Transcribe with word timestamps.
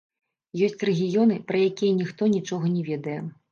Ёсць 0.67 0.85
рэгіёны, 0.89 1.37
пра 1.53 1.61
якія 1.69 1.99
ніхто 2.01 2.33
нічога 2.35 2.75
не 2.75 2.81
ведае. 2.91 3.21